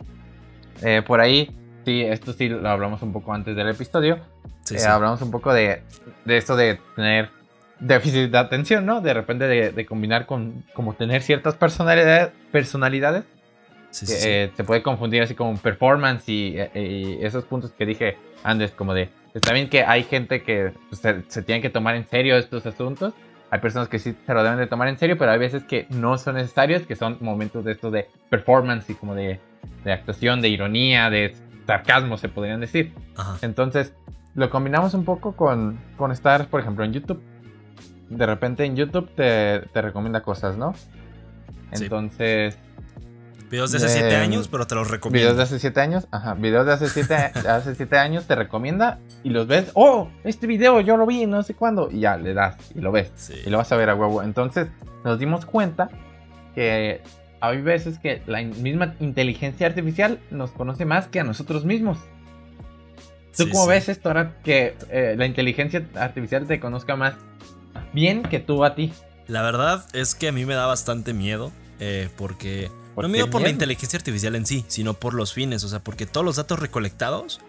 [0.82, 1.56] eh, por ahí,
[1.86, 4.20] sí, esto sí lo hablamos un poco antes del episodio.
[4.64, 4.88] Sí, eh, sí.
[4.88, 5.84] hablamos un poco de,
[6.26, 7.30] de esto de tener
[7.86, 9.02] déficit de atención, ¿no?
[9.02, 13.24] De repente de, de combinar con como tener ciertas personalidades, personalidades
[13.91, 14.28] Sí, que sí, sí.
[14.28, 18.72] eh, se puede confundir así como performance y, eh, y esos puntos que dije antes,
[18.72, 22.08] como de, está bien que hay gente que pues, se, se tiene que tomar en
[22.08, 23.13] serio estos asuntos,
[23.52, 25.86] hay personas que sí se lo deben de tomar en serio, pero hay veces que
[25.91, 29.39] no son necesarios, que son momentos de estos de performance y como de,
[29.84, 31.36] de actuación, de ironía, de
[31.67, 32.93] sarcasmo, se podrían decir.
[33.15, 33.38] Ajá.
[33.43, 33.93] Entonces,
[34.34, 37.22] lo combinamos un poco con, con estar, por ejemplo, en YouTube.
[38.17, 40.73] De repente en YouTube te, te recomienda cosas, ¿no?
[41.73, 41.84] Sí.
[41.86, 42.58] Entonces,
[43.49, 45.19] Videos de hace de- 7 años, pero te los recomiendo.
[45.28, 47.13] videos de hace 7 años, ajá, videos de hace 7
[47.47, 51.43] hace siete años te recomienda y los ves, oh, este video yo lo vi, no
[51.43, 53.12] sé cuándo, y ya le das y lo ves.
[53.15, 53.36] Sí.
[53.45, 54.23] y lo vas a ver a huevo.
[54.23, 54.67] Entonces
[55.04, 55.89] nos dimos cuenta
[56.56, 57.02] que
[57.41, 61.99] hay veces que la misma inteligencia artificial nos conoce más que a nosotros mismos.
[63.38, 63.69] ¿Tú Sí, cómo sí.
[63.69, 67.15] ves esto ahora que eh, la inteligencia artificial te conozca más
[67.93, 68.91] bien que tú a ti?
[69.27, 71.51] La verdad es que a mí me da bastante miedo.
[71.79, 72.69] eh, porque.
[72.95, 75.63] ¿Por no miedo por la inteligencia artificial en sí, sino por los fines.
[75.63, 77.39] O sea, porque todos los datos recolectados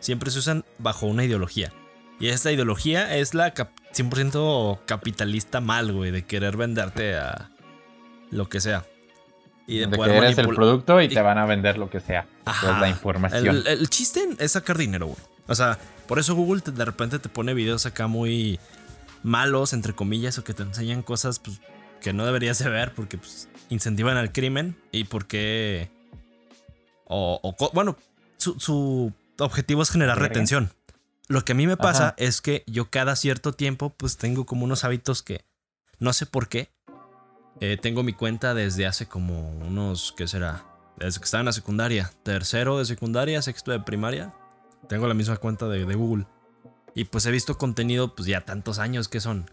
[0.00, 1.72] siempre se usan bajo una ideología.
[2.18, 7.50] Y esta ideología es la cap- 100% capitalista mal, güey, de querer venderte a
[8.32, 8.84] lo que sea.
[9.68, 11.88] Y de, De, poder que eres el producto y, y- te van a vender lo
[11.90, 12.22] que sea.
[12.22, 12.80] es Ajá.
[12.80, 13.46] la información.
[13.46, 15.18] El, el chiste es sacar dinero, güey.
[15.46, 18.58] O sea, por eso Google te- de repente te pone videos acá muy
[19.22, 21.60] malos, entre comillas, o que te enseñan cosas pues,
[22.00, 25.90] que no deberías de ver porque pues, incentivan al crimen y porque...
[27.10, 27.96] O, bueno,
[28.36, 30.70] su, su objetivo es generar retención.
[31.28, 32.14] Lo que a mí me pasa Ajá.
[32.18, 35.44] es que yo cada cierto tiempo pues tengo como unos hábitos que
[35.98, 36.70] no sé por qué.
[37.60, 40.64] eh, tengo mi cuenta desde hace como unos, ¿qué será?
[40.96, 42.10] Desde que estaba en la secundaria.
[42.22, 44.34] Tercero de secundaria, sexto de primaria.
[44.88, 46.26] Tengo la misma cuenta de, de Google.
[46.94, 49.50] Y pues he visto contenido pues ya tantos años que son.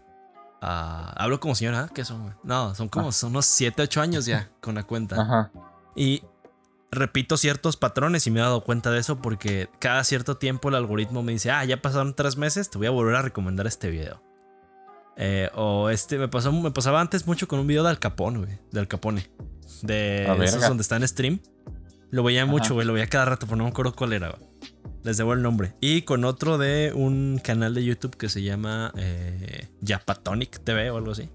[0.62, 2.34] Ah, Hablo como señora, ¿qué son?
[2.42, 5.20] No, son como son unos 7, 8 años ya con la cuenta.
[5.20, 5.50] Ajá.
[5.94, 6.22] Y
[6.90, 10.74] repito ciertos patrones y me he dado cuenta de eso porque cada cierto tiempo el
[10.76, 13.90] algoritmo me dice, ah, ya pasaron tres meses, te voy a volver a recomendar este
[13.90, 14.22] video.
[15.16, 18.38] Eh, o este, me, pasó, me pasaba antes mucho con un video de Al Capone,
[18.38, 18.58] güey.
[18.70, 19.30] De Al Capone.
[19.82, 21.40] De esos donde está en stream.
[22.10, 22.50] Lo veía Ajá.
[22.50, 22.86] mucho, güey.
[22.86, 24.45] Lo veía cada rato, pero no me acuerdo cuál era, güey.
[25.06, 25.72] Les debo el nombre.
[25.80, 30.96] Y con otro de un canal de YouTube que se llama eh, Japatonic TV o
[30.96, 31.28] algo así.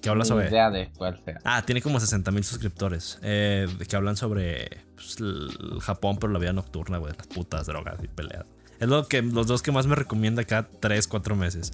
[0.00, 0.48] Que habla sobre...
[0.48, 1.38] idea de cuál sea.
[1.44, 3.18] Ah, tiene como 60 mil suscriptores.
[3.22, 5.50] eh, que hablan sobre pues, el
[5.82, 7.12] Japón, pero la vida nocturna, güey.
[7.14, 8.46] Las putas, drogas y peleas.
[8.78, 11.72] Es lo que, los dos que más me recomienda cada 3, 4 meses.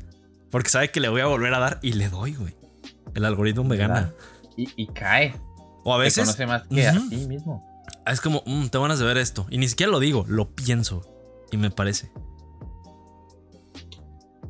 [0.51, 2.57] Porque sabe que le voy a volver a dar y le doy, güey.
[3.15, 4.13] El algoritmo me gana.
[4.57, 5.37] Y, y cae.
[5.85, 7.65] O a Te veces conoce más que a ti mismo.
[8.05, 9.47] es como, mm, te van a ver esto.
[9.49, 11.13] Y ni siquiera lo digo, lo pienso.
[11.53, 12.11] Y me parece.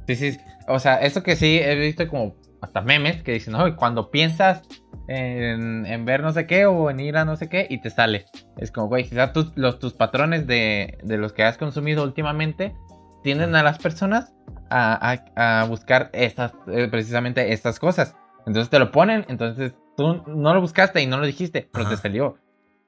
[0.07, 0.39] Sí, sí.
[0.69, 4.63] O sea, eso que sí he visto como hasta memes que dicen, no, cuando piensas
[5.09, 7.91] en, en ver no sé qué o en ir a no sé qué y te
[7.91, 8.27] sale.
[8.57, 12.75] Es como, güey, quizás tus, los, tus patrones de, de los que has consumido últimamente
[13.23, 14.33] tienden a las personas
[14.71, 18.17] a, a- a buscar estas, eh, precisamente estas cosas.
[18.47, 21.97] Entonces te lo ponen, entonces tú no lo buscaste y no lo dijiste, pero te
[21.97, 22.39] salió.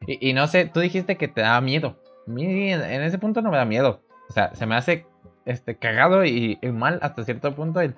[0.06, 2.00] Y, y no sé, tú dijiste que te daba miedo.
[2.28, 4.02] A mí en, ese punto no me da miedo.
[4.28, 5.06] O sea, se me hace
[5.46, 7.94] este, cagado y, y mal hasta cierto punto el,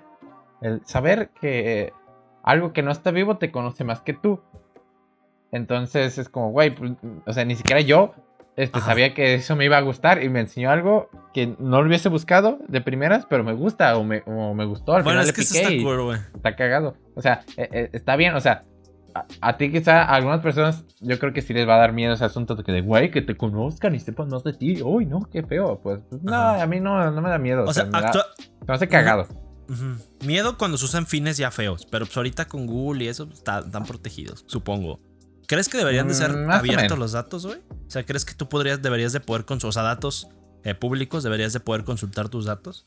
[0.60, 1.92] el saber que
[2.44, 4.40] algo que no está vivo te conoce más que tú.
[5.52, 6.92] Entonces es como, güey, pues,
[7.26, 8.14] o sea, ni siquiera yo
[8.56, 8.88] este, Ajá.
[8.88, 12.08] sabía que eso me iba a gustar y me enseñó algo que no lo hubiese
[12.08, 14.94] buscado de primeras, pero me gusta o me, o me gustó.
[14.94, 16.18] Al bueno, final es le que eso piqué está cool, güey.
[16.34, 16.96] está cagado.
[17.14, 18.64] O sea, eh, eh, está bien, o sea,
[19.14, 21.92] a, a ti quizá a algunas personas yo creo que sí les va a dar
[21.92, 24.82] miedo ese asunto de que de, güey, que te conozcan y sepan más de ti.
[24.82, 25.80] Uy, no, qué feo.
[25.82, 26.62] Pues, pues, no, Ajá.
[26.62, 27.64] a mí no, no me da miedo.
[27.64, 28.26] O sea, me, actua-
[28.66, 29.26] me hace cagado.
[30.26, 33.38] Miedo cuando se usan fines ya feos, pero pues ahorita con Google y eso pues,
[33.38, 35.00] está- están protegidos, supongo.
[35.46, 37.58] ¿Crees que deberían de ser Mm, o abiertos los datos, güey?
[37.86, 40.28] O sea, ¿crees que tú podrías, deberías de poder consultar, o sea, datos
[40.64, 42.84] eh, públicos, deberías de poder consultar tus datos?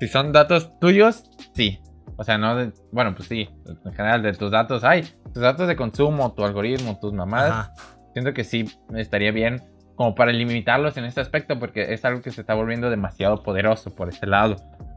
[0.00, 1.24] Si son datos tuyos,
[1.54, 1.78] sí.
[2.22, 3.50] O sea, no de, bueno, pues sí,
[3.84, 5.02] en general de tus datos hay.
[5.34, 7.50] Tus datos de consumo, tu algoritmo, tus mamadas.
[7.50, 7.74] Ajá.
[8.12, 9.60] Siento que sí estaría bien
[9.96, 13.90] como para limitarlos en este aspecto porque es algo que se está volviendo demasiado poderoso
[13.94, 14.54] por ese lado.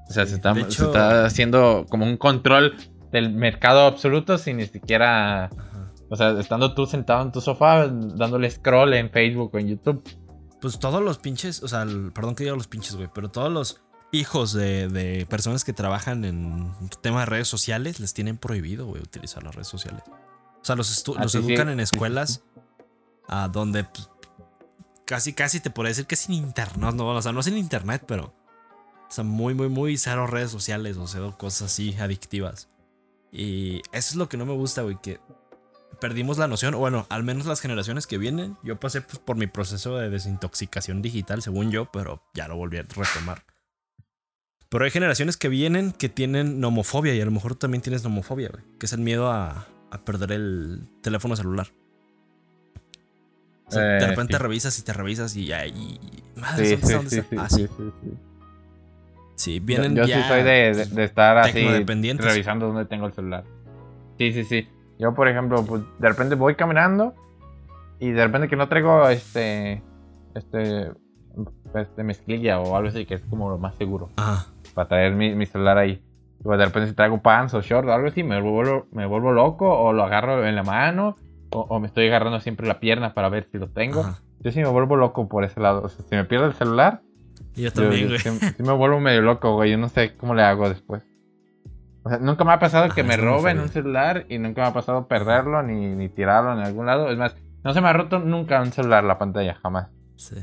[0.07, 0.53] O sea, Sí, se, está,
[1.21, 2.75] se haciendo como un control
[3.11, 5.91] del mercado absoluto sin ni siquiera, Ajá.
[6.11, 10.03] o sea, estando tú sentado en tu sofá dándole scroll en Facebook o en YouTube.
[10.61, 13.51] Pues todos los pinches, o sea, el- perdón que diga los pinches, güey, pero todos
[13.51, 18.85] los hijos de, de personas que trabajan en temas de redes sociales les tienen prohibido,
[18.85, 20.03] güey, utilizar las redes sociales.
[20.61, 21.37] O sea, los, Ah, los sí.
[21.37, 22.43] educan en escuelas
[23.27, 24.09] a donde pues,
[25.05, 28.03] casi, casi te podría decir que sin internet, no, o sea, no es en internet,
[28.07, 28.33] pero,
[29.07, 32.69] o sea, muy, muy, muy cero redes sociales, o sea, cosas así adictivas.
[33.31, 35.19] Y eso es lo que no me gusta, güey, que
[35.99, 38.57] perdimos la noción, o bueno, al menos las generaciones que vienen.
[38.63, 42.77] Yo pasé pues, por mi proceso de desintoxicación digital, según yo, pero ya lo volví
[42.77, 43.43] a retomar.
[44.75, 48.03] Pero hay generaciones que vienen que tienen nomofobia y a lo mejor tú también tienes
[48.03, 51.67] nomofobia, güey, que es el miedo a, a perder el teléfono celular.
[53.67, 54.43] O sea, de Eh, repente sí.
[54.43, 55.65] revisas y te revisas y ya.
[55.65, 55.97] Y,
[56.35, 57.41] madre, Sí, ¿dónde sí, está?
[57.43, 58.11] Ah, sí, sí.
[59.37, 60.21] Sí, Yo, vienen yo ya.
[60.23, 61.85] sí soy de, de- de estar así
[62.17, 63.45] revisando dónde tengo el celular.
[64.17, 64.67] Sí, sí, sí.
[64.99, 67.15] Yo, por ejemplo, pues, de repente voy caminando
[68.01, 69.81] y de repente que no traigo este
[70.35, 70.91] este
[71.75, 74.47] este mezclilla o algo así que es como lo más seguro Ajá.
[74.73, 76.01] para traer mi, mi celular ahí.
[76.39, 79.05] Y, pues, de repente si traigo pants o short o algo así, me vuelvo, me
[79.05, 81.15] vuelvo loco o lo agarro en la mano
[81.51, 84.01] o, o me estoy agarrando siempre la pierna para ver si lo tengo.
[84.01, 84.19] Ajá.
[84.41, 85.83] Yo sí me vuelvo loco por ese lado.
[85.83, 87.01] O sea, si me pierdo el celular,
[87.55, 88.19] yo también, yo güey.
[88.19, 89.71] sí, sí me vuelvo medio loco, güey.
[89.71, 91.01] Yo no sé cómo le hago después.
[92.03, 94.67] O sea, nunca me ha pasado que Ah, me roben un celular y nunca me
[94.67, 97.09] ha pasado perderlo ni, ni tirarlo en algún lado.
[97.09, 99.89] Es más, no se me ha roto nunca un celular la pantalla, jamás.
[100.17, 100.35] Sí.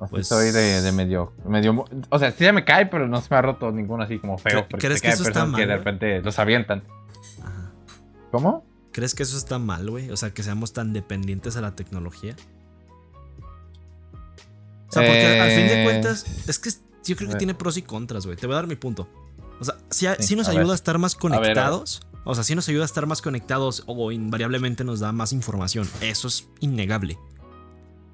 [0.00, 1.84] Así Pues- soy de, de medio, medio...
[2.10, 4.38] O sea, sí se me cae, pero no se me ha roto ninguno así como
[4.38, 4.60] feo.
[4.60, 6.84] ¿Cre- Porque crees que eso está personas que mal, de repente los avientan.
[7.42, 7.72] Ajá.
[8.30, 8.64] ¿Cómo?
[8.92, 10.10] ¿Crees que eso está mal, güey?
[10.10, 12.36] O sea, que seamos tan dependientes a la tecnología.
[14.88, 16.70] O sea, porque al fin de Eh, cuentas, es que
[17.04, 18.36] yo creo que tiene pros y contras, güey.
[18.38, 19.08] Te voy a dar mi punto.
[19.60, 20.72] O sea, sí, Sí, sí nos a ayuda ver.
[20.72, 21.40] a estar más ver, a ver.
[21.42, 22.00] conectados.
[22.24, 25.88] O sea, sí nos ayuda a estar más conectados o invariablemente nos da más información.
[26.00, 27.18] Eso es innegable.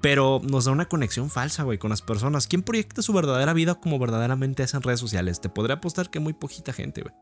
[0.05, 2.45] Pero nos da una conexión falsa, güey, con las personas.
[2.45, 5.41] ¿Quién proyecta su verdadera vida como verdaderamente es en redes sociales?
[5.41, 7.15] Te podría apostar que muy poquita gente, güey.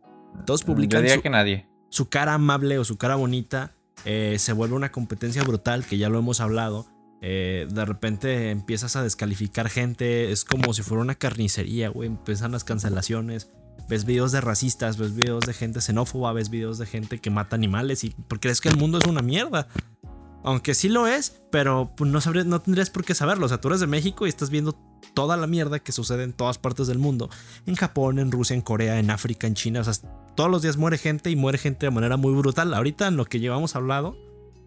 [0.46, 1.70] Todos Yo publican diría su, que nadie.
[1.88, 3.72] su cara amable o su cara bonita
[4.04, 6.86] eh, se vuelve una competencia brutal, que ya lo hemos hablado.
[7.22, 12.10] Eh, de repente empiezas a descalificar gente, es como si fuera una carnicería, güey.
[12.10, 13.50] Empiezan las cancelaciones.
[13.88, 17.56] Ves videos de racistas, ves videos de gente xenófoba, ves videos de gente que mata
[17.56, 19.70] animales y porque crees que el mundo es una mierda.
[20.44, 23.46] Aunque sí lo es, pero pues, no, sabrías, no tendrías por qué saberlo.
[23.46, 24.74] O sea, tú eres de México y estás viendo
[25.14, 27.30] toda la mierda que sucede en todas partes del mundo.
[27.66, 29.82] En Japón, en Rusia, en Corea, en África, en China.
[29.82, 29.94] O sea,
[30.36, 32.74] todos los días muere gente y muere gente de manera muy brutal.
[32.74, 34.18] Ahorita en lo que llevamos hablado,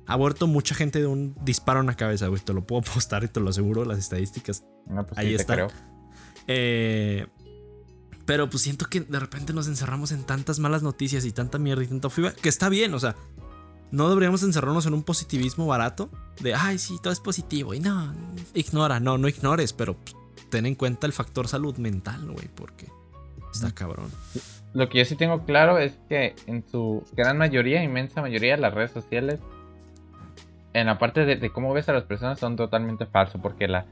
[0.07, 2.41] ha muerto mucha gente de un disparo en la cabeza, güey.
[2.41, 4.65] Te lo puedo postar y te lo aseguro, las estadísticas.
[4.87, 5.69] No, pues Ahí sí, está.
[6.47, 7.27] Eh,
[8.25, 11.85] pero pues siento que de repente nos encerramos en tantas malas noticias y tanta mierda
[11.85, 13.15] y tanta FIBA, que está bien, o sea,
[13.91, 18.13] no deberíamos encerrarnos en un positivismo barato de, ay, sí, todo es positivo y no,
[18.55, 20.17] ignora, no, no ignores, pero pues,
[20.51, 22.87] ten en cuenta el factor salud mental, güey, porque
[23.53, 24.11] está cabrón.
[24.75, 28.75] Lo que yo sí tengo claro es que en su gran mayoría, inmensa mayoría, las
[28.75, 29.41] redes sociales,
[30.75, 33.41] en la parte de, de cómo ves a las personas, son totalmente falsos.
[33.41, 33.87] Porque la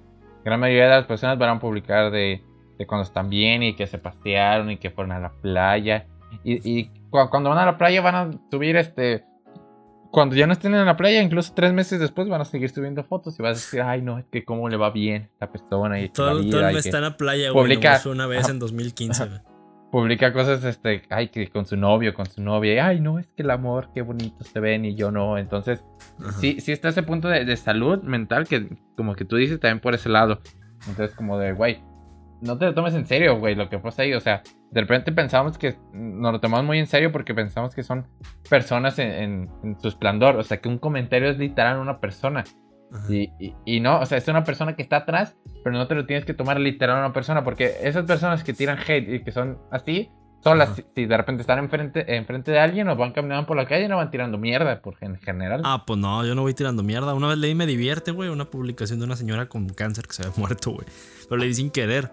[0.44, 2.42] gran mayoría de las personas van a publicar de,
[2.76, 6.06] de cuando están bien y que se pasearon y que fueron a la playa.
[6.42, 9.24] Y, y cu- cuando van a la playa van a subir este.
[10.14, 13.02] Cuando ya no estén en la playa, incluso tres meses después van a seguir subiendo
[13.04, 15.50] fotos y vas a decir, ay no, es que cómo le va bien a esta
[15.52, 18.00] persona y Todo, la todo vida, el y mes está en la playa, güey, publica-
[18.06, 18.52] una vez Ajá.
[18.52, 19.40] en 2015, güey.
[19.90, 23.26] publica cosas, este, ay, que con su novio, con su novia, y, ay, no, es
[23.36, 25.36] que el amor, qué bonito se ven y yo no.
[25.38, 25.84] Entonces,
[26.20, 26.32] Ajá.
[26.40, 29.80] sí, sí está ese punto de, de salud mental que, como que tú dices, también
[29.80, 30.40] por ese lado.
[30.88, 31.80] Entonces, como de, güey,
[32.42, 34.12] no te lo tomes en serio, güey, lo que pasa ahí.
[34.14, 37.82] O sea, de repente pensamos que nos lo tomamos muy en serio porque pensamos que
[37.82, 38.06] son
[38.50, 40.36] personas en, en- en su esplendor.
[40.36, 42.44] O sea, que un comentario es literal una persona.
[43.08, 45.94] Y, y- y no, o sea, es una persona que está atrás, pero no te
[45.96, 49.24] lo tienes que tomar literal a una persona, porque esas personas que tiran hate y
[49.24, 50.10] que son así,
[50.44, 53.66] son las, si, de repente están enfrente, enfrente de alguien o van caminando por la
[53.66, 55.62] calle, no van tirando mierda, por en general.
[55.64, 57.14] Ah, pues no, yo no voy tirando mierda.
[57.14, 60.22] Una vez leí Me Divierte, güey, una publicación de una señora con cáncer que se
[60.22, 60.86] había muerto, güey.
[61.28, 62.12] Pero le di sin querer.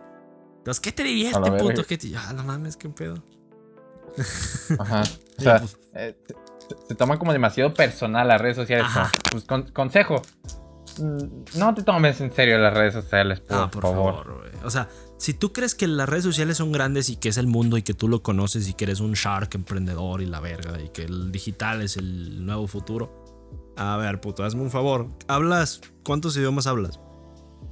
[0.61, 1.67] Entonces, ¿qué te divierte, la verga.
[1.69, 1.83] puto?
[1.85, 2.15] ¿Qué te...
[2.15, 3.15] Ah, no mames, qué pedo.
[4.79, 5.03] Ajá.
[5.39, 5.63] O sea,
[5.95, 6.35] eh, se,
[6.89, 8.85] se toman como demasiado personal las redes sociales.
[8.85, 9.11] Ajá.
[9.31, 10.21] pues, con- consejo,
[10.99, 14.13] mm, no te tomes en serio las redes sociales, por, ah, por favor.
[14.25, 14.51] favor.
[14.63, 17.47] O sea, si tú crees que las redes sociales son grandes y que es el
[17.47, 20.79] mundo y que tú lo conoces y que eres un shark emprendedor y la verga
[20.79, 23.49] y que el digital es el nuevo futuro.
[23.77, 25.07] A ver, puto, hazme un favor.
[25.27, 25.81] ¿Hablas?
[26.03, 26.99] ¿Cuántos idiomas hablas?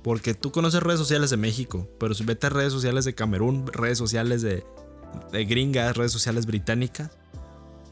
[0.10, 3.67] Porque tú conoces redes sociales de México, pero si vete a redes sociales de Camerún,
[3.67, 4.65] redes sociales de,
[5.32, 7.12] de gringas, redes sociales británicas,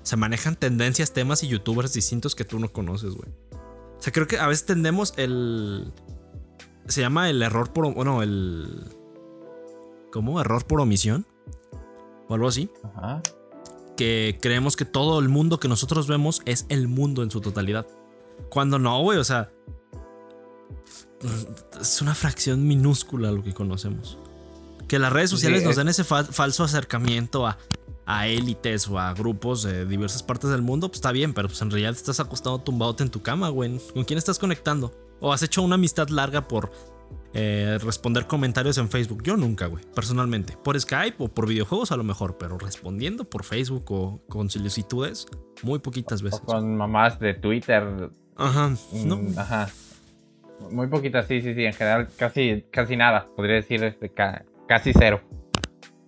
[0.01, 3.29] se manejan tendencias, temas y youtubers distintos que tú no conoces, güey.
[3.51, 5.93] O sea, creo que a veces tendemos el...
[6.87, 7.93] Se llama el error por...
[7.93, 8.85] Bueno, el...
[10.11, 10.41] ¿Cómo?
[10.41, 11.27] Error por omisión.
[12.29, 12.71] O algo así.
[12.95, 13.21] Ajá.
[13.95, 17.85] Que creemos que todo el mundo que nosotros vemos es el mundo en su totalidad.
[18.49, 19.51] Cuando no, güey, o sea...
[21.79, 24.17] Es una fracción minúscula lo que conocemos.
[24.87, 27.57] Que las redes Sí, sociales nos es- den ese fa- falso acercamiento a,
[28.05, 31.61] a élites o a grupos de diversas partes del mundo, pues está bien, pero pues
[31.61, 33.79] en realidad estás acostado tumbadote en tu cama, güey.
[33.93, 34.93] ¿Con quién estás conectando?
[35.19, 36.71] ¿O has hecho una amistad larga por
[37.33, 39.23] eh, responder comentarios en Facebook?
[39.23, 40.55] Yo nunca, güey, personalmente.
[40.63, 45.25] Por Skype o por videojuegos a lo mejor, pero respondiendo por Facebook o con solicitudes,
[45.63, 46.39] muy poquitas O veces.
[46.45, 48.73] con mamás de Twitter Ajá.
[48.93, 49.17] No.
[49.17, 49.69] Mm, Ajá.
[50.71, 51.65] Muy poquitas, sí, sí, sí.
[51.65, 53.25] En general, casi, casi nada.
[53.35, 55.21] Podría decir este, ca- casi cero.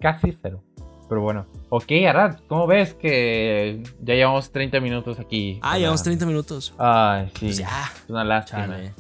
[0.02, 0.64] Casi cero.
[1.08, 1.48] Pero bueno.
[1.70, 5.60] Ok, Arad, ¿cómo ves que ya llevamos 30 minutos aquí?
[5.62, 6.74] Ah, llevamos 30 minutos.
[6.78, 7.46] Ay, sí.
[7.46, 7.92] Pues ya.
[8.04, 8.68] Es una lástima.
[8.68, 8.94] Chale.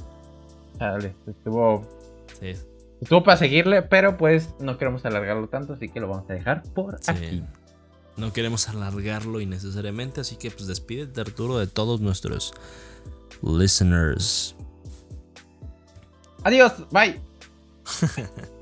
[0.77, 1.87] Chale, Estuvo,
[2.39, 2.53] Sí.
[3.01, 6.63] estuvo para seguirle, pero pues no queremos alargarlo tanto, así que lo vamos a dejar
[6.73, 7.11] por Sí.
[7.11, 7.43] aquí.
[8.17, 12.53] No queremos alargarlo innecesariamente, así que pues despídete Arturo de todos nuestros
[13.41, 14.55] listeners.
[16.43, 17.19] アディオスバイ。